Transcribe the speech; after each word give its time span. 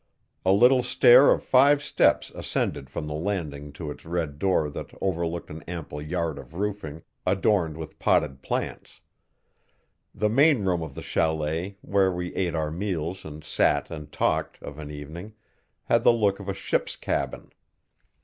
A 0.43 0.51
little 0.51 0.81
stair 0.81 1.29
of 1.29 1.43
five 1.43 1.83
steps 1.83 2.31
ascended 2.31 2.89
from 2.89 3.05
the 3.05 3.13
landing 3.13 3.71
to 3.73 3.91
its 3.91 4.03
red 4.03 4.39
door 4.39 4.67
that 4.67 4.97
overlooked 4.99 5.51
an 5.51 5.61
ample 5.67 6.01
yard 6.01 6.39
of 6.39 6.55
roofing, 6.55 7.03
adorned 7.27 7.77
with 7.77 7.99
potted 7.99 8.41
plants. 8.41 9.01
The 10.15 10.27
main 10.27 10.65
room 10.65 10.81
of 10.81 10.95
the 10.95 11.03
chalet 11.03 11.77
where 11.81 12.11
we 12.11 12.33
ate 12.33 12.55
our 12.55 12.71
meals 12.71 13.23
and 13.23 13.43
sat 13.43 13.91
and 13.91 14.11
talked, 14.11 14.59
of 14.63 14.79
an 14.79 14.89
evening, 14.89 15.35
had 15.83 16.03
the 16.03 16.11
look 16.13 16.39
of 16.39 16.49
a 16.49 16.53
ship's 16.55 16.95
cabin. 16.95 17.51